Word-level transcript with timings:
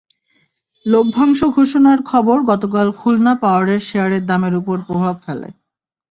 লভ্যাংশ 0.85 1.39
ঘোষণার 1.55 1.99
খবর 2.05 2.37
গতকাল 2.51 2.87
খুলনা 2.91 3.33
পাওয়ারের 3.41 3.81
শেয়ারের 3.89 4.23
দামের 4.25 4.53
ওপর 4.55 4.77
প্রভাব 4.87 5.15
ফেলে। 5.25 5.47